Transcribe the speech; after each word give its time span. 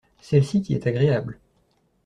Celle-ci 0.19 0.63
qui 0.63 0.73
est 0.73 0.87
agréable. 0.87 1.37